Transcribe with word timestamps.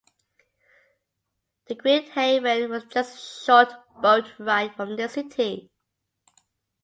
Green 1.77 2.09
Haven 2.13 2.71
was 2.71 2.85
just 2.85 3.13
a 3.13 3.45
short 3.45 3.71
boat 4.01 4.33
ride 4.39 4.73
from 4.75 4.95
the 4.95 5.07
city. 5.07 5.69